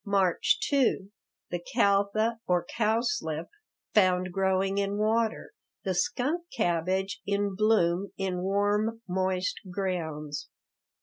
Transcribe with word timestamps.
March 0.03 0.57
2 0.67 1.11
The 1.51 1.59
caltha, 1.75 2.39
or 2.47 2.65
cowslip, 2.65 3.49
found 3.93 4.31
growing 4.31 4.79
in 4.79 4.97
water. 4.97 5.51
The 5.83 5.93
skunk 5.93 6.45
cabbage 6.57 7.21
in 7.27 7.53
bloom 7.53 8.09
in 8.17 8.41
warm, 8.41 9.03
moist 9.07 9.59
grounds. 9.69 10.49